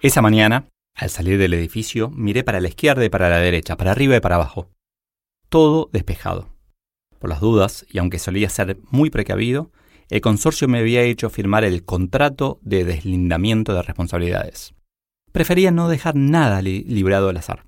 Esa 0.00 0.22
mañana, 0.22 0.68
al 0.94 1.10
salir 1.10 1.38
del 1.38 1.54
edificio, 1.54 2.08
miré 2.10 2.44
para 2.44 2.60
la 2.60 2.68
izquierda 2.68 3.04
y 3.04 3.08
para 3.08 3.28
la 3.28 3.38
derecha, 3.38 3.76
para 3.76 3.90
arriba 3.90 4.16
y 4.16 4.20
para 4.20 4.36
abajo. 4.36 4.70
Todo 5.48 5.90
despejado. 5.92 6.54
Por 7.18 7.30
las 7.30 7.40
dudas, 7.40 7.84
y 7.90 7.98
aunque 7.98 8.20
solía 8.20 8.48
ser 8.48 8.78
muy 8.92 9.10
precavido, 9.10 9.72
el 10.08 10.20
consorcio 10.20 10.68
me 10.68 10.78
había 10.78 11.02
hecho 11.02 11.30
firmar 11.30 11.64
el 11.64 11.84
contrato 11.84 12.60
de 12.62 12.84
deslindamiento 12.84 13.74
de 13.74 13.82
responsabilidades. 13.82 14.72
Prefería 15.32 15.72
no 15.72 15.88
dejar 15.88 16.14
nada 16.14 16.62
librado 16.62 17.28
al 17.28 17.36
azar. 17.36 17.64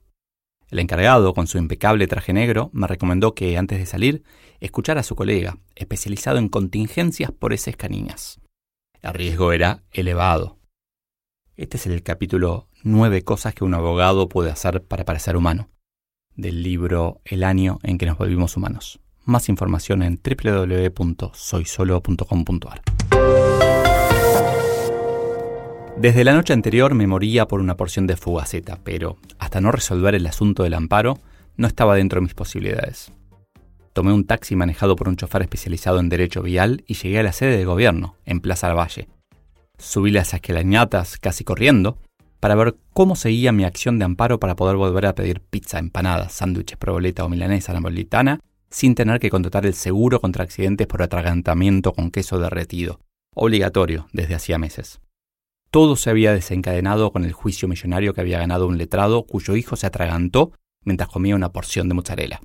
El 0.70 0.78
encargado, 0.78 1.34
con 1.34 1.48
su 1.48 1.58
impecable 1.58 2.06
traje 2.06 2.32
negro, 2.32 2.70
me 2.72 2.86
recomendó 2.86 3.34
que, 3.34 3.58
antes 3.58 3.80
de 3.80 3.86
salir, 3.86 4.22
escuchara 4.60 5.00
a 5.00 5.04
su 5.04 5.16
colega, 5.16 5.58
especializado 5.74 6.38
en 6.38 6.48
contingencias 6.48 7.32
por 7.32 7.52
esas 7.52 7.74
caniñas. 7.74 8.40
El 9.02 9.14
riesgo 9.14 9.50
era 9.50 9.82
elevado. 9.90 10.59
Este 11.60 11.76
es 11.76 11.86
el 11.86 12.02
capítulo 12.02 12.66
Nueve 12.82 13.20
cosas 13.20 13.54
que 13.54 13.64
un 13.64 13.74
abogado 13.74 14.30
puede 14.30 14.50
hacer 14.50 14.82
para 14.82 15.04
parecer 15.04 15.36
humano, 15.36 15.68
del 16.34 16.62
libro 16.62 17.20
El 17.22 17.44
año 17.44 17.78
en 17.82 17.98
que 17.98 18.06
nos 18.06 18.16
volvimos 18.16 18.56
humanos. 18.56 18.98
Más 19.26 19.50
información 19.50 20.02
en 20.02 20.18
www.soysolo.com.ar. 20.24 22.80
Desde 25.98 26.24
la 26.24 26.32
noche 26.32 26.54
anterior 26.54 26.94
me 26.94 27.06
moría 27.06 27.46
por 27.46 27.60
una 27.60 27.76
porción 27.76 28.06
de 28.06 28.16
fugaceta, 28.16 28.78
pero 28.82 29.18
hasta 29.38 29.60
no 29.60 29.70
resolver 29.70 30.14
el 30.14 30.26
asunto 30.26 30.62
del 30.62 30.72
amparo, 30.72 31.18
no 31.58 31.66
estaba 31.66 31.94
dentro 31.94 32.20
de 32.20 32.24
mis 32.24 32.32
posibilidades. 32.32 33.12
Tomé 33.92 34.14
un 34.14 34.24
taxi 34.24 34.56
manejado 34.56 34.96
por 34.96 35.10
un 35.10 35.16
chofer 35.16 35.42
especializado 35.42 36.00
en 36.00 36.08
derecho 36.08 36.40
vial 36.40 36.84
y 36.86 36.94
llegué 36.94 37.18
a 37.18 37.22
la 37.22 37.34
sede 37.34 37.58
de 37.58 37.66
gobierno, 37.66 38.16
en 38.24 38.40
Plaza 38.40 38.72
Valle. 38.72 39.08
Subí 39.80 40.10
las 40.10 40.34
escalañatas 40.34 41.16
casi 41.16 41.42
corriendo 41.42 41.98
para 42.38 42.54
ver 42.54 42.76
cómo 42.92 43.16
seguía 43.16 43.50
mi 43.50 43.64
acción 43.64 43.98
de 43.98 44.04
amparo 44.04 44.38
para 44.38 44.54
poder 44.54 44.76
volver 44.76 45.06
a 45.06 45.14
pedir 45.14 45.40
pizza, 45.40 45.78
empanadas, 45.78 46.34
sándwiches, 46.34 46.76
proboleta 46.76 47.24
o 47.24 47.28
milanesa 47.28 47.72
napolitana 47.72 48.40
sin 48.70 48.94
tener 48.94 49.18
que 49.20 49.30
contratar 49.30 49.66
el 49.66 49.74
seguro 49.74 50.20
contra 50.20 50.44
accidentes 50.44 50.86
por 50.86 51.02
atragantamiento 51.02 51.92
con 51.92 52.10
queso 52.10 52.38
derretido, 52.38 53.00
obligatorio 53.34 54.06
desde 54.12 54.34
hacía 54.34 54.58
meses. 54.58 55.00
Todo 55.70 55.96
se 55.96 56.10
había 56.10 56.32
desencadenado 56.32 57.10
con 57.10 57.24
el 57.24 57.32
juicio 57.32 57.66
millonario 57.66 58.12
que 58.12 58.20
había 58.20 58.38
ganado 58.38 58.66
un 58.66 58.76
letrado 58.76 59.24
cuyo 59.24 59.56
hijo 59.56 59.76
se 59.76 59.86
atragantó 59.86 60.52
mientras 60.84 61.08
comía 61.08 61.34
una 61.34 61.52
porción 61.52 61.88
de 61.88 61.94
mozzarella. 61.94 62.40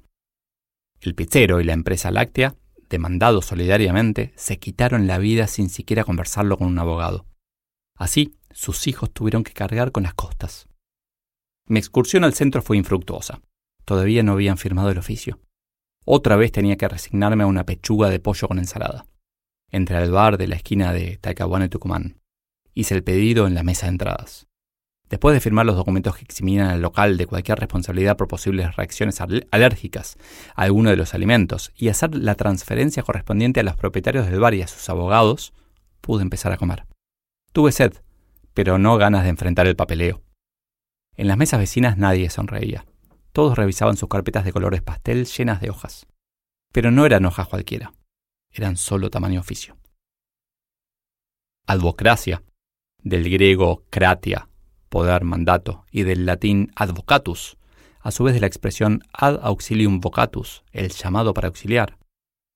El 1.01 1.15
pizzero 1.15 1.59
y 1.59 1.65
la 1.65 1.73
empresa 1.73 2.11
láctea, 2.11 2.55
demandados 2.89 3.45
solidariamente, 3.45 4.33
se 4.35 4.59
quitaron 4.59 5.07
la 5.07 5.17
vida 5.17 5.47
sin 5.47 5.69
siquiera 5.69 6.03
conversarlo 6.03 6.57
con 6.57 6.67
un 6.67 6.79
abogado. 6.79 7.25
Así, 7.97 8.35
sus 8.51 8.87
hijos 8.87 9.11
tuvieron 9.11 9.43
que 9.43 9.53
cargar 9.53 9.91
con 9.91 10.03
las 10.03 10.13
costas. 10.13 10.67
Mi 11.67 11.79
excursión 11.79 12.23
al 12.23 12.33
centro 12.33 12.61
fue 12.61 12.77
infructuosa. 12.77 13.41
Todavía 13.85 14.23
no 14.23 14.33
habían 14.33 14.57
firmado 14.57 14.89
el 14.89 14.97
oficio. 14.97 15.39
Otra 16.05 16.35
vez 16.35 16.51
tenía 16.51 16.77
que 16.77 16.87
resignarme 16.87 17.43
a 17.43 17.47
una 17.47 17.65
pechuga 17.65 18.09
de 18.09 18.19
pollo 18.19 18.47
con 18.47 18.59
ensalada. 18.59 19.07
Entré 19.71 19.97
al 19.97 20.11
bar 20.11 20.37
de 20.37 20.47
la 20.47 20.55
esquina 20.55 20.93
de 20.93 21.17
Talcahuano 21.17 21.65
y 21.65 21.69
Tucumán. 21.69 22.21
Hice 22.73 22.93
el 22.93 23.03
pedido 23.03 23.47
en 23.47 23.55
la 23.55 23.63
mesa 23.63 23.87
de 23.87 23.93
entradas. 23.93 24.47
Después 25.15 25.33
de 25.33 25.39
firmar 25.39 25.65
los 25.65 25.77
documentos 25.77 26.17
que 26.17 26.25
eximinan 26.25 26.67
al 26.67 26.81
local 26.81 27.15
de 27.15 27.25
cualquier 27.25 27.57
responsabilidad 27.57 28.17
por 28.17 28.27
posibles 28.27 28.75
reacciones 28.75 29.21
alérgicas 29.21 30.17
a 30.55 30.63
alguno 30.63 30.89
de 30.89 30.97
los 30.97 31.13
alimentos 31.13 31.71
y 31.73 31.87
hacer 31.87 32.13
la 32.15 32.35
transferencia 32.35 33.01
correspondiente 33.01 33.61
a 33.61 33.63
los 33.63 33.77
propietarios 33.77 34.29
del 34.29 34.41
bar 34.41 34.55
y 34.55 34.61
a 34.61 34.67
sus 34.67 34.89
abogados, 34.89 35.53
pude 36.01 36.21
empezar 36.21 36.51
a 36.51 36.57
comer. 36.57 36.85
Tuve 37.53 37.71
sed, 37.71 37.93
pero 38.53 38.77
no 38.77 38.97
ganas 38.97 39.23
de 39.23 39.29
enfrentar 39.29 39.67
el 39.67 39.77
papeleo. 39.77 40.21
En 41.15 41.29
las 41.29 41.37
mesas 41.37 41.61
vecinas 41.61 41.97
nadie 41.97 42.29
sonreía. 42.29 42.85
Todos 43.31 43.57
revisaban 43.57 43.95
sus 43.95 44.09
carpetas 44.09 44.43
de 44.43 44.51
colores 44.51 44.81
pastel 44.81 45.27
llenas 45.27 45.61
de 45.61 45.69
hojas. 45.69 46.07
Pero 46.73 46.91
no 46.91 47.05
eran 47.05 47.25
hojas 47.25 47.47
cualquiera, 47.47 47.93
eran 48.51 48.75
solo 48.75 49.09
tamaño 49.09 49.39
oficio. 49.39 49.77
Advocracia, 51.67 52.43
del 53.01 53.29
griego 53.29 53.85
kratia, 53.89 54.49
poder, 54.89 55.23
mandato, 55.23 55.85
y 55.91 56.03
del 56.03 56.25
latín 56.25 56.71
advocatus, 56.75 57.57
a 58.01 58.11
su 58.11 58.23
vez 58.23 58.33
de 58.33 58.41
la 58.41 58.47
expresión 58.47 59.01
ad 59.13 59.39
auxilium 59.41 59.99
vocatus, 59.99 60.63
el 60.71 60.89
llamado 60.89 61.33
para 61.33 61.47
auxiliar. 61.47 61.97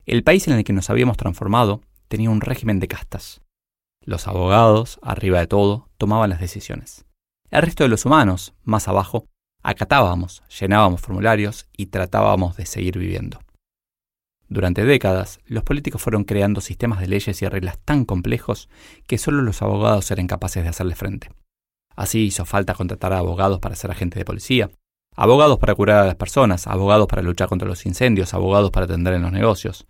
El 0.06 0.24
país 0.24 0.48
en 0.48 0.56
el 0.56 0.64
que 0.64 0.74
nos 0.74 0.90
habíamos 0.90 1.18
transformado 1.18 1.82
tenía 2.08 2.30
un 2.30 2.42
régimen 2.42 2.80
de 2.80 2.88
castas. 2.88 3.42
Los 4.04 4.28
abogados, 4.28 5.00
arriba 5.02 5.40
de 5.40 5.48
todo, 5.48 5.90
tomaban 5.98 6.30
las 6.30 6.40
decisiones. 6.40 7.06
El 7.50 7.64
resto 7.64 7.84
de 7.84 7.90
los 7.90 8.06
humanos, 8.06 8.54
más 8.64 8.88
abajo, 8.88 9.26
Acatábamos, 9.62 10.42
llenábamos 10.58 11.02
formularios 11.02 11.68
y 11.76 11.88
tratábamos 11.88 12.56
de 12.56 12.66
seguir 12.66 12.98
viviendo. 12.98 13.40
Durante 14.48 14.86
décadas, 14.86 15.40
los 15.46 15.64
políticos 15.64 16.02
fueron 16.02 16.24
creando 16.24 16.62
sistemas 16.62 17.02
de 17.02 17.08
leyes 17.08 17.42
y 17.42 17.48
reglas 17.48 17.78
tan 17.84 18.06
complejos 18.06 18.70
que 19.06 19.18
solo 19.18 19.42
los 19.42 19.62
abogados 19.62 20.10
eran 20.12 20.28
capaces 20.28 20.64
de 20.64 20.70
hacerle 20.70 20.96
frente. 20.96 21.30
Así 21.96 22.26
hizo 22.26 22.46
falta 22.46 22.74
contratar 22.74 23.14
a 23.14 23.20
abogados 23.20 23.60
para 23.60 23.76
ser 23.76 23.92
agentes 23.92 24.20
de 24.20 24.26
policía, 24.26 24.72
abogados 25.16 25.60
para 25.60 25.76
curar 25.76 26.04
a 26.04 26.08
las 26.08 26.16
personas, 26.16 26.68
abogados 26.68 27.08
para 27.08 27.22
luchar 27.22 27.50
contra 27.50 27.68
los 27.68 27.86
incendios, 27.86 28.34
abogados 28.34 28.72
para 28.72 28.86
atender 28.86 29.14
en 29.16 29.22
los 29.22 29.32
negocios, 29.32 29.86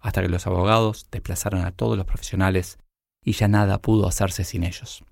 hasta 0.00 0.22
que 0.22 0.28
los 0.28 0.46
abogados 0.46 1.06
desplazaron 1.10 1.64
a 1.64 1.72
todos 1.72 1.96
los 1.96 2.06
profesionales 2.06 2.78
y 3.24 3.32
ya 3.32 3.48
nada 3.48 3.80
pudo 3.80 4.06
hacerse 4.06 4.44
sin 4.44 4.62
ellos. 4.62 5.04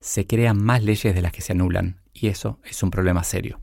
Se 0.00 0.26
crean 0.26 0.62
más 0.62 0.82
leyes 0.82 1.14
de 1.14 1.22
las 1.22 1.32
que 1.32 1.42
se 1.42 1.52
anulan 1.52 2.00
y 2.12 2.28
eso 2.28 2.58
es 2.64 2.82
un 2.82 2.90
problema 2.90 3.24
serio. 3.24 3.60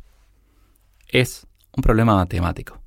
Es 1.07 1.47
un 1.75 1.81
problema 1.81 2.15
matemático. 2.15 2.81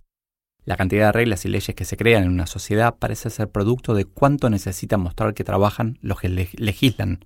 La 0.65 0.77
cantidad 0.77 1.07
de 1.07 1.13
reglas 1.13 1.45
y 1.45 1.49
leyes 1.49 1.75
que 1.75 1.85
se 1.85 1.97
crean 1.97 2.25
en 2.25 2.31
una 2.31 2.47
sociedad 2.47 2.97
parece 2.99 3.31
ser 3.31 3.51
producto 3.51 3.95
de 3.95 4.05
cuánto 4.05 4.51
necesitan 4.51 5.01
mostrar 5.01 5.35
que 5.35 5.45
trabajan 5.45 5.99
los 6.03 6.21
que 6.21 6.29
legislan. 6.29 7.25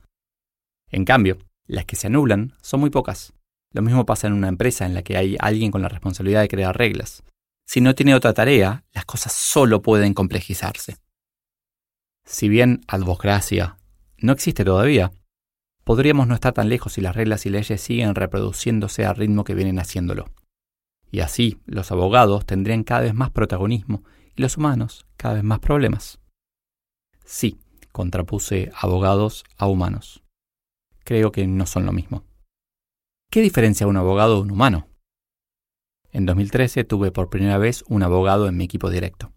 En 0.92 1.06
cambio, 1.06 1.38
las 1.66 1.86
que 1.86 1.96
se 1.96 2.06
anulan 2.06 2.54
son 2.60 2.80
muy 2.80 2.90
pocas. 2.90 3.32
Lo 3.72 3.80
mismo 3.80 4.04
pasa 4.04 4.26
en 4.26 4.34
una 4.34 4.48
empresa 4.48 4.84
en 4.84 4.94
la 4.94 5.02
que 5.02 5.16
hay 5.16 5.36
alguien 5.40 5.70
con 5.70 5.80
la 5.80 5.88
responsabilidad 5.88 6.42
de 6.42 6.48
crear 6.48 6.76
reglas. 6.76 7.24
Si 7.66 7.80
no 7.80 7.94
tiene 7.94 8.14
otra 8.14 8.34
tarea, 8.34 8.84
las 8.92 9.06
cosas 9.06 9.32
solo 9.32 9.80
pueden 9.80 10.12
complejizarse. 10.12 10.98
Si 12.26 12.48
bien 12.48 12.82
advocracia 12.86 13.78
no 14.18 14.32
existe 14.32 14.64
todavía, 14.64 15.12
podríamos 15.84 16.28
no 16.28 16.34
estar 16.34 16.52
tan 16.52 16.68
lejos 16.68 16.92
si 16.92 17.00
las 17.00 17.16
reglas 17.16 17.46
y 17.46 17.50
leyes 17.50 17.80
siguen 17.80 18.14
reproduciéndose 18.14 19.06
al 19.06 19.16
ritmo 19.16 19.44
que 19.44 19.54
vienen 19.54 19.78
haciéndolo. 19.78 20.26
Y 21.10 21.20
así 21.20 21.60
los 21.64 21.90
abogados 21.90 22.44
tendrían 22.44 22.84
cada 22.84 23.00
vez 23.00 23.14
más 23.14 23.30
protagonismo 23.30 24.04
y 24.36 24.42
los 24.42 24.58
humanos 24.58 25.06
cada 25.16 25.34
vez 25.34 25.44
más 25.44 25.60
problemas. 25.60 26.20
Sí, 27.24 27.58
contrapuse 27.92 28.70
abogados 28.74 29.44
a 29.56 29.66
humanos. 29.66 30.21
Creo 31.04 31.32
que 31.32 31.46
no 31.46 31.66
son 31.66 31.86
lo 31.86 31.92
mismo. 31.92 32.24
¿Qué 33.30 33.40
diferencia 33.40 33.86
un 33.86 33.96
abogado 33.96 34.36
de 34.36 34.42
un 34.42 34.50
humano? 34.50 34.88
En 36.10 36.26
2013 36.26 36.84
tuve 36.84 37.10
por 37.10 37.30
primera 37.30 37.58
vez 37.58 37.84
un 37.88 38.02
abogado 38.02 38.46
en 38.46 38.56
mi 38.56 38.64
equipo 38.64 38.90
directo. 38.90 39.32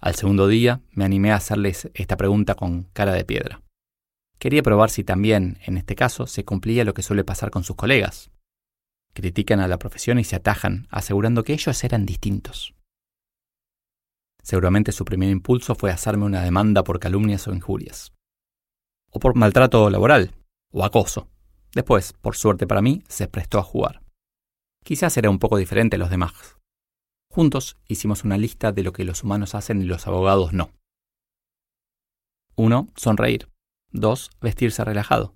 Al 0.00 0.14
segundo 0.14 0.48
día 0.48 0.82
me 0.90 1.06
animé 1.06 1.32
a 1.32 1.36
hacerles 1.36 1.90
esta 1.94 2.18
pregunta 2.18 2.54
con 2.54 2.82
cara 2.92 3.12
de 3.12 3.24
piedra. 3.24 3.62
Quería 4.38 4.62
probar 4.62 4.90
si 4.90 5.02
también, 5.04 5.58
en 5.64 5.78
este 5.78 5.94
caso, 5.94 6.26
se 6.26 6.44
cumplía 6.44 6.84
lo 6.84 6.92
que 6.92 7.02
suele 7.02 7.24
pasar 7.24 7.50
con 7.50 7.64
sus 7.64 7.76
colegas. 7.76 8.30
Critican 9.14 9.60
a 9.60 9.68
la 9.68 9.78
profesión 9.78 10.18
y 10.18 10.24
se 10.24 10.36
atajan, 10.36 10.86
asegurando 10.90 11.42
que 11.44 11.54
ellos 11.54 11.82
eran 11.82 12.04
distintos. 12.04 12.74
Seguramente 14.42 14.92
su 14.92 15.06
primer 15.06 15.30
impulso 15.30 15.74
fue 15.74 15.90
hacerme 15.90 16.26
una 16.26 16.42
demanda 16.42 16.84
por 16.84 17.00
calumnias 17.00 17.48
o 17.48 17.54
injurias. 17.54 18.12
O 19.10 19.18
por 19.20 19.34
maltrato 19.36 19.88
laboral, 19.88 20.32
o 20.74 20.84
acoso. 20.84 21.28
Después, 21.72 22.12
por 22.12 22.36
suerte 22.36 22.66
para 22.66 22.82
mí, 22.82 23.02
se 23.08 23.28
prestó 23.28 23.58
a 23.58 23.62
jugar. 23.62 24.02
Quizás 24.84 25.16
era 25.16 25.30
un 25.30 25.38
poco 25.38 25.56
diferente 25.56 25.96
a 25.96 25.98
los 25.98 26.10
demás. 26.10 26.58
Juntos 27.30 27.78
hicimos 27.88 28.24
una 28.24 28.36
lista 28.36 28.72
de 28.72 28.82
lo 28.82 28.92
que 28.92 29.04
los 29.04 29.22
humanos 29.22 29.54
hacen 29.54 29.80
y 29.80 29.84
los 29.84 30.06
abogados 30.06 30.52
no. 30.52 30.70
1. 32.56 32.88
Sonreír. 32.96 33.48
2. 33.92 34.30
Vestirse 34.40 34.84
relajado. 34.84 35.34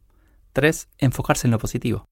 3. 0.53 0.89
Enfocarse 0.99 1.47
en 1.47 1.53
lo 1.53 1.59
positivo. 1.59 2.05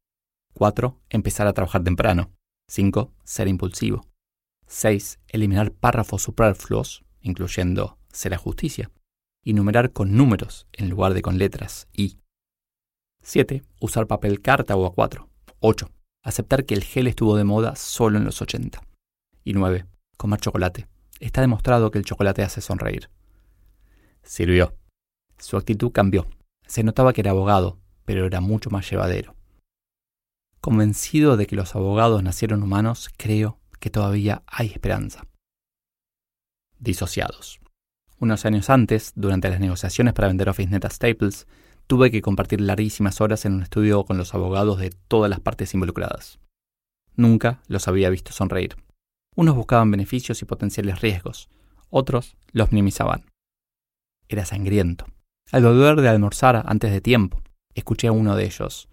4. 0.54 1.00
Empezar 1.10 1.46
a 1.46 1.52
trabajar 1.52 1.84
temprano. 1.84 2.32
5. 2.68 3.12
Ser 3.24 3.48
impulsivo. 3.48 4.06
6. 4.66 5.20
Eliminar 5.28 5.72
párrafos 5.72 6.22
superfluos, 6.22 7.04
incluyendo 7.20 7.98
ser 8.10 8.34
a 8.34 8.38
justicia. 8.38 8.90
Y 9.44 9.52
numerar 9.52 9.92
con 9.92 10.16
números 10.16 10.66
en 10.72 10.90
lugar 10.90 11.14
de 11.14 11.22
con 11.22 11.38
letras 11.38 11.88
y. 11.92 12.18
7. 13.26 13.64
Usar 13.80 14.06
papel 14.06 14.40
carta 14.40 14.76
o 14.76 14.94
A4. 14.94 15.26
8. 15.58 15.90
Aceptar 16.22 16.64
que 16.64 16.74
el 16.74 16.84
gel 16.84 17.08
estuvo 17.08 17.36
de 17.36 17.42
moda 17.42 17.74
solo 17.74 18.18
en 18.18 18.24
los 18.24 18.40
80. 18.40 18.80
Y 19.42 19.52
9. 19.52 19.84
Comer 20.16 20.38
chocolate. 20.38 20.86
Está 21.18 21.40
demostrado 21.40 21.90
que 21.90 21.98
el 21.98 22.04
chocolate 22.04 22.44
hace 22.44 22.60
sonreír. 22.60 23.10
Sirvió. 24.22 24.76
Su 25.38 25.56
actitud 25.56 25.90
cambió. 25.90 26.28
Se 26.68 26.84
notaba 26.84 27.12
que 27.12 27.22
era 27.22 27.32
abogado, 27.32 27.80
pero 28.04 28.26
era 28.26 28.40
mucho 28.40 28.70
más 28.70 28.88
llevadero. 28.88 29.34
Convencido 30.60 31.36
de 31.36 31.48
que 31.48 31.56
los 31.56 31.74
abogados 31.74 32.22
nacieron 32.22 32.62
humanos, 32.62 33.10
creo 33.16 33.58
que 33.80 33.90
todavía 33.90 34.44
hay 34.46 34.68
esperanza. 34.68 35.26
Disociados. 36.78 37.58
Unos 38.20 38.44
años 38.46 38.70
antes, 38.70 39.12
durante 39.16 39.50
las 39.50 39.58
negociaciones 39.58 40.14
para 40.14 40.28
vender 40.28 40.48
OfficeNet 40.48 40.84
a 40.84 40.90
Staples, 40.90 41.48
tuve 41.86 42.10
que 42.10 42.22
compartir 42.22 42.60
larguísimas 42.60 43.20
horas 43.20 43.44
en 43.44 43.54
un 43.54 43.62
estudio 43.62 44.04
con 44.04 44.18
los 44.18 44.34
abogados 44.34 44.78
de 44.78 44.90
todas 44.90 45.30
las 45.30 45.40
partes 45.40 45.74
involucradas. 45.74 46.38
Nunca 47.14 47.62
los 47.68 47.88
había 47.88 48.10
visto 48.10 48.32
sonreír. 48.32 48.76
Unos 49.34 49.54
buscaban 49.54 49.90
beneficios 49.90 50.42
y 50.42 50.44
potenciales 50.44 51.00
riesgos, 51.00 51.48
otros 51.90 52.36
los 52.52 52.72
minimizaban. 52.72 53.26
Era 54.28 54.44
sangriento. 54.44 55.06
Al 55.52 55.62
volver 55.62 56.00
de 56.00 56.08
almorzar 56.08 56.64
antes 56.66 56.90
de 56.90 57.00
tiempo, 57.00 57.42
escuché 57.74 58.08
a 58.08 58.12
uno 58.12 58.34
de 58.34 58.44
ellos. 58.44 58.88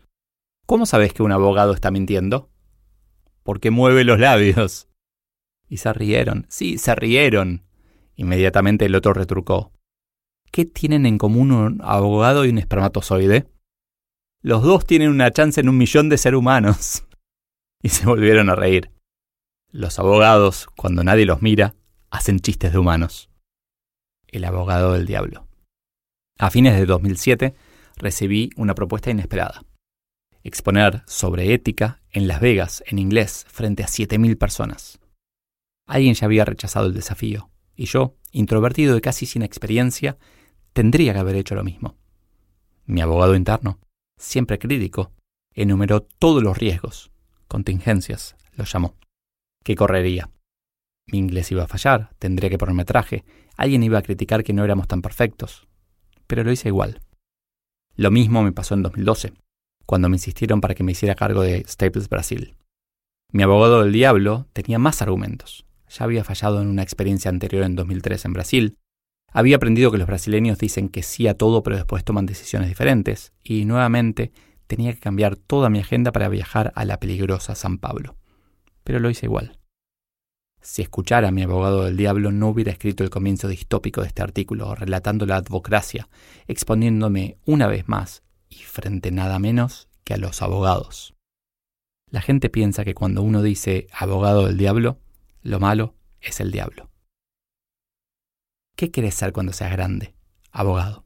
¿Cómo 0.66 0.86
sabes 0.86 1.14
que 1.14 1.24
un 1.24 1.32
abogado 1.32 1.74
está 1.74 1.92
mintiendo? 1.92 2.50
Porque 3.44 3.72
mueve 3.72 4.04
los 4.04 4.20
labios. 4.20 4.88
Y 5.68 5.78
se 5.78 5.92
rieron. 5.92 6.46
Sí, 6.50 6.78
se 6.78 6.94
rieron. 6.96 7.64
Inmediatamente 8.16 8.86
el 8.86 8.96
otro 8.96 9.14
retrucó. 9.14 9.73
¿Qué 10.54 10.66
tienen 10.66 11.08
en 11.08 11.18
común 11.18 11.52
un 11.52 11.82
abogado 11.84 12.46
y 12.46 12.50
un 12.50 12.60
espermatozoide? 12.60 13.48
Los 14.44 14.62
dos 14.62 14.86
tienen 14.86 15.10
una 15.10 15.32
chance 15.32 15.60
en 15.60 15.68
un 15.68 15.78
millón 15.78 16.10
de 16.10 16.18
ser 16.18 16.36
humanos. 16.36 17.06
Y 17.86 17.90
se 17.90 18.06
volvieron 18.06 18.50
a 18.50 18.56
reír. 18.56 18.92
Los 19.70 20.00
abogados, 20.00 20.68
cuando 20.78 21.04
nadie 21.04 21.26
los 21.26 21.42
mira, 21.42 21.76
hacen 22.12 22.40
chistes 22.40 22.72
de 22.72 22.78
humanos. 22.78 23.30
El 24.28 24.46
abogado 24.46 24.94
del 24.94 25.06
diablo. 25.06 25.50
A 26.40 26.50
fines 26.50 26.80
de 26.80 26.86
2007 26.86 27.54
recibí 27.98 28.52
una 28.56 28.74
propuesta 28.74 29.12
inesperada 29.12 29.66
exponer 30.44 31.04
sobre 31.08 31.54
ética 31.54 32.02
en 32.12 32.28
Las 32.28 32.42
Vegas, 32.42 32.84
en 32.88 33.00
inglés, 33.00 33.46
frente 33.50 33.84
a 33.84 33.88
7.000 33.88 34.38
personas. 34.38 35.00
Alguien 35.88 36.14
ya 36.14 36.26
había 36.26 36.46
rechazado 36.46 36.88
el 36.88 36.94
desafío, 36.94 37.50
y 37.76 37.86
yo, 37.86 38.16
introvertido 38.32 38.98
y 38.98 39.02
casi 39.02 39.26
sin 39.26 39.42
experiencia, 39.42 40.18
tendría 40.74 41.14
que 41.14 41.20
haber 41.20 41.36
hecho 41.36 41.56
lo 41.56 41.64
mismo. 41.64 41.96
Mi 42.86 43.02
abogado 43.02 43.36
interno, 43.36 43.80
siempre 44.18 44.60
crítico, 44.60 45.12
enumeró 45.54 46.02
todos 46.02 46.44
los 46.44 46.58
riesgos, 46.58 47.12
contingencias, 47.48 48.36
lo 48.54 48.66
llamó. 48.66 48.96
¿Qué 49.64 49.76
correría? 49.76 50.30
Mi 51.08 51.20
inglés 51.20 51.52
iba 51.52 51.64
a 51.64 51.68
fallar, 51.68 52.10
tendría 52.20 52.50
que 52.50 52.58
ponerme 52.58 52.86
traje, 52.86 53.24
alguien 53.56 53.84
iba 53.84 54.00
a 54.00 54.04
criticar 54.04 54.44
que 54.44 54.54
no 54.54 54.64
éramos 54.64 54.88
tan 54.88 55.02
perfectos. 55.02 55.68
Pero 56.28 56.44
lo 56.44 56.52
hice 56.52 56.70
igual. 56.70 57.02
Lo 57.96 58.12
mismo 58.12 58.44
me 58.44 58.52
pasó 58.52 58.74
en 58.74 58.84
2012 58.84 59.34
cuando 59.86 60.10
me 60.10 60.16
insistieron 60.16 60.62
para 60.62 60.76
que 60.76 60.84
me 60.84 60.94
hiciera 60.94 61.16
cargo 61.16 61.42
de 61.42 61.64
Staples 61.68 62.10
Brasil. 62.10 62.56
Mi 63.32 63.44
abogado 63.44 63.84
del 63.84 63.92
diablo 63.92 64.48
tenía 64.54 64.80
más 64.80 65.02
argumentos. 65.02 65.66
Ya 65.90 66.06
había 66.06 66.24
fallado 66.24 66.62
en 66.62 66.68
una 66.68 66.84
experiencia 66.84 67.30
anterior 67.30 67.64
en 67.64 67.76
2003 67.76 68.26
en 68.26 68.34
Brasil. 68.34 68.78
Había 69.34 69.56
aprendido 69.56 69.92
que 69.92 69.98
los 69.98 70.08
brasileños 70.08 70.60
dicen 70.60 70.90
que 70.90 71.02
sí 71.02 71.28
a 71.28 71.36
todo 71.36 71.64
pero 71.64 71.76
después 71.76 72.04
toman 72.04 72.28
decisiones 72.28 72.70
diferentes. 72.70 73.34
Y 73.44 73.66
nuevamente 73.66 74.32
tenía 74.68 74.94
que 74.94 75.00
cambiar 75.00 75.36
toda 75.36 75.70
mi 75.70 75.80
agenda 75.80 76.12
para 76.12 76.30
viajar 76.30 76.72
a 76.76 76.86
la 76.86 77.00
peligrosa 77.00 77.56
San 77.56 77.80
Pablo. 77.80 78.16
Pero 78.84 79.00
lo 79.00 79.10
hice 79.10 79.26
igual. 79.26 79.60
Si 80.62 80.82
escuchara 80.82 81.28
a 81.28 81.32
mi 81.32 81.42
abogado 81.42 81.84
del 81.84 81.98
diablo 81.98 82.32
no 82.32 82.48
hubiera 82.48 82.72
escrito 82.72 83.04
el 83.04 83.10
comienzo 83.10 83.50
distópico 83.50 84.02
de 84.02 84.08
este 84.08 84.22
artículo, 84.22 84.76
relatando 84.76 85.26
la 85.26 85.36
advocracia, 85.36 86.08
exponiéndome 86.48 87.38
una 87.46 87.68
vez 87.68 87.90
más 87.90 88.24
y 88.50 88.58
frente 88.58 89.12
nada 89.12 89.40
menos 89.40 89.90
que 90.06 90.14
a 90.14 90.18
los 90.18 90.42
abogados. 90.42 91.16
La 92.10 92.22
gente 92.22 92.50
piensa 92.50 92.86
que 92.86 92.94
cuando 92.94 93.24
uno 93.24 93.42
dice 93.42 93.88
abogado 93.92 94.46
del 94.46 94.58
diablo, 94.58 95.00
lo 95.42 95.60
malo 95.60 95.96
es 96.22 96.40
el 96.40 96.52
diablo. 96.52 96.93
¿Qué 98.76 98.90
quieres 98.90 99.14
ser 99.14 99.34
cuando 99.34 99.54
seas 99.54 99.72
grande? 99.72 100.16
Abogado. 100.52 101.06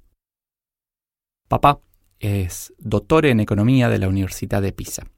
Papá 1.49 1.81
es 2.19 2.73
doctor 2.77 3.25
en 3.25 3.41
economía 3.41 3.89
de 3.89 3.99
la 3.99 4.07
Universidad 4.07 4.61
de 4.61 4.71
Pisa. 4.71 5.11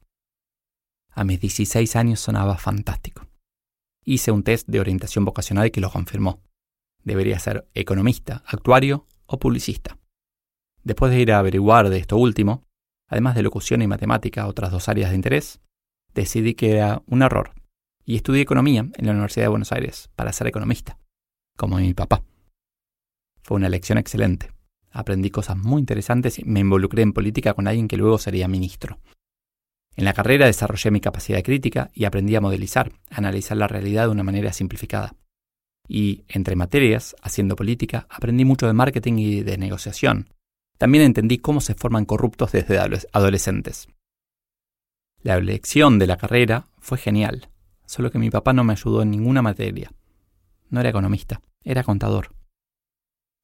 A 1.11 1.23
mis 1.23 1.39
16 1.39 1.95
años 1.95 2.19
sonaba 2.19 2.57
fantástico. 2.57 3.27
Hice 4.03 4.31
un 4.31 4.43
test 4.43 4.67
de 4.67 4.79
orientación 4.79 5.25
vocacional 5.25 5.71
que 5.71 5.79
lo 5.79 5.91
confirmó. 5.91 6.41
Debería 7.03 7.37
ser 7.37 7.67
economista, 7.75 8.43
actuario 8.47 9.05
o 9.27 9.37
publicista. 9.37 9.99
Después 10.83 11.11
de 11.11 11.19
ir 11.19 11.31
a 11.31 11.39
averiguar 11.39 11.89
de 11.89 11.97
esto 11.97 12.17
último, 12.17 12.63
además 13.07 13.35
de 13.35 13.43
locución 13.43 13.83
y 13.83 13.87
matemática, 13.87 14.47
otras 14.47 14.71
dos 14.71 14.89
áreas 14.89 15.11
de 15.11 15.17
interés, 15.17 15.61
decidí 16.15 16.55
que 16.55 16.71
era 16.71 17.03
un 17.05 17.21
error 17.21 17.53
y 18.05 18.15
estudié 18.15 18.41
economía 18.41 18.89
en 18.95 19.05
la 19.05 19.11
Universidad 19.11 19.45
de 19.45 19.49
Buenos 19.49 19.71
Aires 19.71 20.09
para 20.15 20.33
ser 20.33 20.47
economista, 20.47 20.97
como 21.55 21.77
mi 21.77 21.93
papá. 21.93 22.23
Fue 23.49 23.55
una 23.55 23.69
lección 23.69 23.97
excelente. 23.97 24.51
Aprendí 24.91 25.31
cosas 25.31 25.57
muy 25.57 25.79
interesantes 25.79 26.37
y 26.37 26.43
me 26.43 26.59
involucré 26.59 27.01
en 27.01 27.13
política 27.13 27.55
con 27.55 27.67
alguien 27.67 27.87
que 27.87 27.97
luego 27.97 28.19
sería 28.19 28.47
ministro. 28.47 28.99
En 29.95 30.05
la 30.05 30.13
carrera 30.13 30.45
desarrollé 30.45 30.91
mi 30.91 31.01
capacidad 31.01 31.41
crítica 31.41 31.89
y 31.95 32.05
aprendí 32.05 32.35
a 32.35 32.41
modelizar, 32.41 32.91
a 33.09 33.17
analizar 33.17 33.57
la 33.57 33.67
realidad 33.67 34.03
de 34.03 34.11
una 34.11 34.21
manera 34.21 34.53
simplificada. 34.53 35.15
Y, 35.87 36.25
entre 36.27 36.55
materias, 36.55 37.15
haciendo 37.23 37.55
política, 37.55 38.05
aprendí 38.11 38.45
mucho 38.45 38.67
de 38.67 38.73
marketing 38.73 39.17
y 39.17 39.41
de 39.41 39.57
negociación, 39.57 40.29
también 40.77 41.03
entendí 41.03 41.39
cómo 41.39 41.59
se 41.59 41.73
forman 41.73 42.05
corruptos 42.05 42.51
desde 42.51 42.77
adolescentes. 42.77 43.87
La 45.23 45.37
elección 45.37 45.97
de 45.97 46.05
la 46.05 46.17
carrera 46.17 46.67
fue 46.77 46.99
genial, 46.99 47.49
solo 47.87 48.11
que 48.11 48.19
mi 48.19 48.29
papá 48.29 48.53
no 48.53 48.63
me 48.63 48.73
ayudó 48.73 49.01
en 49.01 49.09
ninguna 49.09 49.41
materia. 49.41 49.91
No 50.69 50.81
era 50.81 50.89
economista, 50.89 51.41
era 51.63 51.81
contador. 51.81 52.37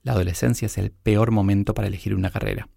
La 0.05 0.11
adolescencia 0.11 0.67
es 0.67 0.77
el 0.77 0.91
peor 0.91 1.31
momento 1.31 1.73
para 1.73 1.87
elegir 1.87 2.13
una 2.13 2.29
carrera. 2.29 2.69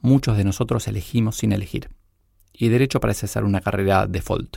Muchos 0.00 0.38
de 0.38 0.44
nosotros 0.44 0.88
elegimos 0.88 1.36
sin 1.36 1.52
elegir. 1.52 1.90
Y 2.54 2.70
derecho 2.70 3.00
parece 3.00 3.26
ser 3.26 3.44
una 3.44 3.60
carrera 3.60 4.06
default. 4.06 4.56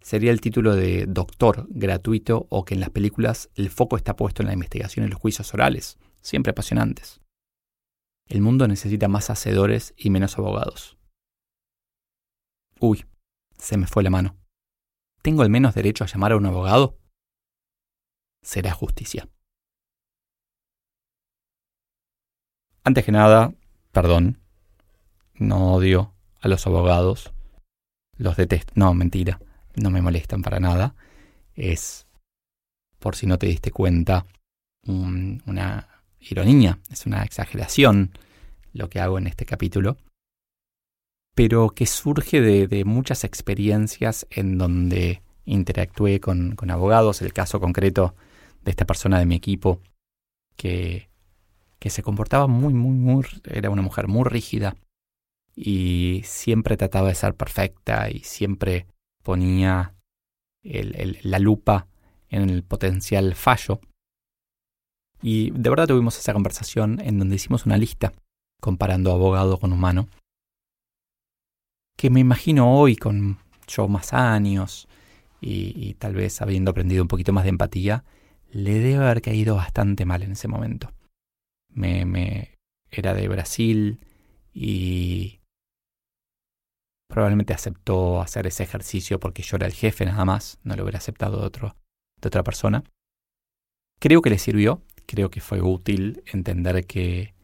Sería 0.00 0.30
el 0.30 0.40
título 0.40 0.74
de 0.74 1.04
doctor 1.06 1.66
gratuito 1.68 2.46
o 2.48 2.64
que 2.64 2.72
en 2.72 2.80
las 2.80 2.88
películas 2.88 3.50
el 3.56 3.68
foco 3.68 3.98
está 3.98 4.16
puesto 4.16 4.42
en 4.42 4.46
la 4.46 4.54
investigación 4.54 5.04
y 5.04 5.10
los 5.10 5.20
juicios 5.20 5.52
orales, 5.52 5.98
siempre 6.22 6.52
apasionantes. 6.52 7.20
El 8.26 8.40
mundo 8.40 8.66
necesita 8.66 9.06
más 9.06 9.28
hacedores 9.28 9.92
y 9.98 10.08
menos 10.08 10.38
abogados. 10.38 10.96
Uy, 12.78 13.04
se 13.58 13.76
me 13.76 13.86
fue 13.86 14.02
la 14.02 14.08
mano. 14.08 14.38
¿Tengo 15.20 15.42
al 15.42 15.50
menos 15.50 15.74
derecho 15.74 16.04
a 16.04 16.06
llamar 16.06 16.32
a 16.32 16.36
un 16.38 16.46
abogado? 16.46 16.98
Será 18.42 18.72
justicia. 18.72 19.28
Antes 22.84 23.04
que 23.04 23.12
nada, 23.12 23.52
perdón. 23.92 24.38
No 25.34 25.74
odio 25.74 26.12
a 26.40 26.48
los 26.48 26.66
abogados. 26.66 27.32
Los 28.16 28.36
detesto. 28.36 28.72
No, 28.76 28.92
mentira. 28.94 29.40
No 29.76 29.90
me 29.90 30.02
molestan 30.02 30.42
para 30.42 30.60
nada. 30.60 30.94
Es, 31.54 32.06
por 32.98 33.16
si 33.16 33.26
no 33.26 33.38
te 33.38 33.46
diste 33.46 33.70
cuenta, 33.70 34.26
una 34.86 35.88
ironía, 36.20 36.78
es 36.90 37.06
una 37.06 37.22
exageración 37.22 38.12
lo 38.72 38.88
que 38.88 39.00
hago 39.00 39.18
en 39.18 39.26
este 39.26 39.44
capítulo, 39.44 39.96
pero 41.34 41.70
que 41.70 41.86
surge 41.86 42.40
de, 42.40 42.84
muchas 42.84 43.24
experiencias 43.24 44.26
en 44.30 44.58
donde 44.58 45.22
interactué 45.44 46.20
con, 46.20 46.56
abogados, 46.70 47.22
el 47.22 47.32
caso 47.32 47.60
concreto 47.60 48.14
de 48.62 48.70
esta 48.70 48.86
persona 48.86 49.18
de 49.18 49.26
mi 49.26 49.34
equipo 49.34 49.80
que, 50.56 51.09
que 51.80 51.90
se 51.90 52.02
comportaba 52.02 52.46
muy, 52.46 52.72
muy, 52.72 52.92
muy, 52.92 53.26
era 53.44 53.70
una 53.70 53.82
mujer 53.82 54.06
muy 54.06 54.24
rígida 54.24 54.76
y 55.56 56.22
siempre 56.24 56.76
trataba 56.76 57.08
de 57.08 57.14
ser 57.16 57.34
perfecta 57.34 58.08
y 58.08 58.20
siempre 58.20 58.86
ponía 59.24 59.96
la 60.62 61.38
lupa 61.38 61.88
en 62.28 62.48
el 62.48 62.62
potencial 62.62 63.34
fallo 63.34 63.80
y 65.22 65.50
de 65.50 65.70
verdad 65.70 65.88
tuvimos 65.88 66.18
esa 66.18 66.32
conversación 66.32 67.00
en 67.00 67.18
donde 67.18 67.36
hicimos 67.36 67.66
una 67.66 67.76
lista 67.76 68.12
comparando 68.60 69.12
abogado 69.12 69.58
con 69.58 69.72
humano, 69.72 70.08
que 71.96 72.10
me 72.10 72.20
imagino 72.20 72.78
hoy 72.78 72.96
con 72.96 73.38
yo 73.66 73.88
más 73.88 74.12
años 74.12 74.88
y, 75.40 75.94
tal 75.94 76.14
vez 76.14 76.42
habiendo 76.42 76.70
aprendido 76.70 77.02
un 77.02 77.08
poquito 77.08 77.32
más 77.32 77.44
de 77.44 77.50
empatía, 77.50 78.04
le 78.50 78.74
debe 78.74 79.04
haber 79.04 79.22
caído 79.22 79.56
bastante 79.56 80.04
mal 80.04 80.22
en 80.22 80.32
ese 80.32 80.48
momento. 80.48 80.92
Me, 81.72 82.58
era 82.90 83.14
de 83.14 83.28
Brasil 83.28 84.00
y 84.52 85.40
probablemente 87.08 87.54
aceptó 87.54 88.20
hacer 88.20 88.46
ese 88.46 88.62
ejercicio 88.62 89.20
porque 89.20 89.42
yo 89.42 89.56
era 89.56 89.66
el 89.66 89.72
jefe 89.72 90.04
nada 90.04 90.24
más, 90.24 90.58
no 90.62 90.76
lo 90.76 90.84
hubiera 90.84 90.98
aceptado 90.98 91.40
de, 91.40 91.46
otro, 91.46 91.76
de 92.20 92.28
otra 92.28 92.42
persona. 92.42 92.84
Creo 93.98 94.22
que 94.22 94.30
le 94.30 94.38
sirvió, 94.38 94.82
creo 95.06 95.30
que 95.30 95.40
fue 95.40 95.60
útil 95.60 96.22
entender 96.32 96.86
que, 96.86 97.34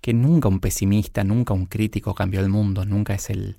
que 0.00 0.12
nunca 0.12 0.48
un 0.48 0.60
pesimista, 0.60 1.24
nunca 1.24 1.54
un 1.54 1.66
crítico 1.66 2.14
cambió 2.14 2.40
el 2.40 2.48
mundo, 2.48 2.84
nunca 2.84 3.14
es 3.14 3.30
el, 3.30 3.56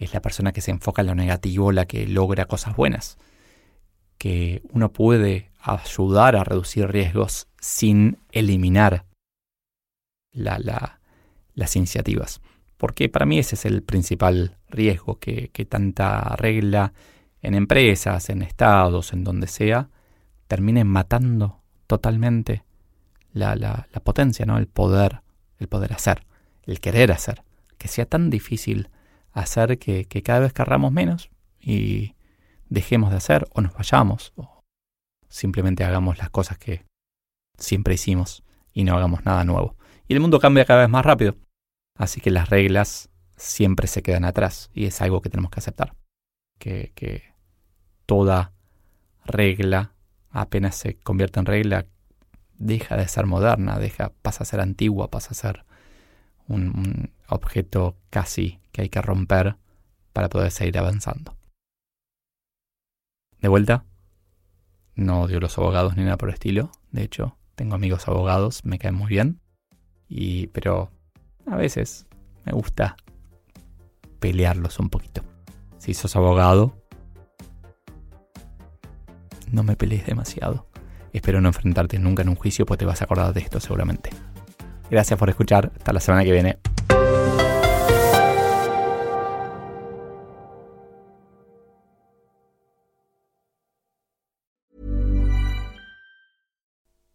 es 0.00 0.14
la 0.14 0.22
persona 0.22 0.52
que 0.52 0.62
se 0.62 0.70
enfoca 0.70 1.02
en 1.02 1.08
lo 1.08 1.14
negativo 1.14 1.72
la 1.72 1.86
que 1.86 2.06
logra 2.06 2.46
cosas 2.46 2.74
buenas. 2.74 3.18
Que 4.18 4.62
uno 4.70 4.92
puede 4.92 5.50
ayudar 5.60 6.36
a 6.36 6.44
reducir 6.44 6.88
riesgos 6.88 7.48
sin 7.60 8.18
eliminar 8.32 9.04
las 10.32 11.76
iniciativas. 11.76 12.40
Porque 12.76 13.08
para 13.08 13.26
mí 13.26 13.38
ese 13.38 13.56
es 13.56 13.64
el 13.64 13.82
principal 13.82 14.56
riesgo, 14.68 15.18
que, 15.18 15.50
tanta 15.68 16.36
regla 16.36 16.92
en 17.42 17.54
empresas, 17.54 18.30
en 18.30 18.42
estados, 18.42 19.12
en 19.12 19.24
donde 19.24 19.46
sea, 19.46 19.90
termine 20.48 20.84
matando 20.84 21.60
totalmente 21.86 22.64
la, 23.32 23.54
la, 23.56 23.88
la 23.92 24.00
potencia, 24.00 24.46
¿no? 24.46 24.58
el 24.58 24.66
poder, 24.66 25.22
el 25.58 25.68
poder 25.68 25.92
hacer, 25.92 26.26
el 26.64 26.80
querer 26.80 27.12
hacer. 27.12 27.42
Que 27.78 27.88
sea 27.88 28.06
tan 28.06 28.30
difícil 28.30 28.88
hacer 29.32 29.78
que, 29.78 30.06
cada 30.22 30.40
vez 30.40 30.52
carramos 30.52 30.92
menos 30.92 31.30
y 31.60 32.14
dejemos 32.68 33.10
de 33.10 33.16
hacer 33.16 33.46
o 33.52 33.60
nos 33.60 33.74
vayamos 33.74 34.32
o 34.36 34.62
simplemente 35.28 35.84
hagamos 35.84 36.18
las 36.18 36.30
cosas 36.30 36.58
que 36.58 36.84
siempre 37.58 37.94
hicimos 37.94 38.42
y 38.72 38.84
no 38.84 38.96
hagamos 38.96 39.24
nada 39.24 39.44
nuevo. 39.44 39.76
Y 40.10 40.14
el 40.14 40.18
mundo 40.18 40.40
cambia 40.40 40.64
cada 40.64 40.80
vez 40.80 40.88
más 40.88 41.06
rápido, 41.06 41.36
así 41.96 42.20
que 42.20 42.32
las 42.32 42.50
reglas 42.50 43.10
siempre 43.36 43.86
se 43.86 44.02
quedan 44.02 44.24
atrás 44.24 44.68
y 44.74 44.86
es 44.86 45.00
algo 45.02 45.22
que 45.22 45.30
tenemos 45.30 45.52
que 45.52 45.60
aceptar. 45.60 45.94
Que, 46.58 46.90
que 46.96 47.32
toda 48.06 48.52
regla 49.24 49.94
apenas 50.30 50.74
se 50.74 50.98
convierte 50.98 51.38
en 51.38 51.46
regla 51.46 51.86
deja 52.58 52.96
de 52.96 53.06
ser 53.06 53.26
moderna, 53.26 53.78
deja, 53.78 54.12
pasa 54.20 54.42
a 54.42 54.46
ser 54.46 54.58
antigua, 54.58 55.12
pasa 55.12 55.30
a 55.30 55.34
ser 55.34 55.64
un, 56.48 57.12
objeto 57.28 57.96
casi 58.10 58.58
que 58.72 58.82
hay 58.82 58.88
que 58.88 59.00
romper 59.00 59.58
para 60.12 60.28
poder 60.28 60.50
seguir 60.50 60.76
avanzando. 60.76 61.36
De 63.40 63.46
vuelta, 63.46 63.84
no 64.96 65.20
odio 65.20 65.38
los 65.38 65.56
abogados 65.56 65.96
ni 65.96 66.02
nada 66.02 66.16
por 66.16 66.30
el 66.30 66.34
estilo. 66.34 66.72
De 66.90 67.04
hecho, 67.04 67.38
tengo 67.54 67.76
amigos 67.76 68.08
abogados, 68.08 68.64
me 68.64 68.80
caen 68.80 68.96
muy 68.96 69.06
bien. 69.06 69.40
Y, 70.10 70.48
pero 70.48 70.90
a 71.46 71.56
veces 71.56 72.06
me 72.44 72.52
gusta 72.52 72.96
pelearlos 74.18 74.78
un 74.80 74.90
poquito. 74.90 75.22
Si 75.78 75.94
sos 75.94 76.14
abogado, 76.16 76.74
no 79.50 79.62
me 79.62 79.76
pelees 79.76 80.04
demasiado. 80.04 80.66
Espero 81.12 81.40
no 81.40 81.48
enfrentarte 81.48 81.98
nunca 81.98 82.22
en 82.22 82.28
un 82.28 82.36
juicio, 82.36 82.66
pues 82.66 82.78
te 82.78 82.84
vas 82.84 83.00
a 83.00 83.04
acordar 83.04 83.32
de 83.32 83.40
esto 83.40 83.60
seguramente. 83.60 84.10
Gracias 84.90 85.18
por 85.18 85.30
escuchar. 85.30 85.72
Hasta 85.76 85.92
la 85.92 86.00
semana 86.00 86.24
que 86.24 86.32
viene. 86.32 86.58